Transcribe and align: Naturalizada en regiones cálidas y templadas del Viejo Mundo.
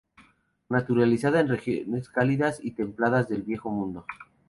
Naturalizada 0.71 1.41
en 1.41 1.47
regiones 1.47 2.09
cálidas 2.09 2.59
y 2.63 2.71
templadas 2.71 3.29
del 3.29 3.43
Viejo 3.43 3.69
Mundo. 3.69 4.07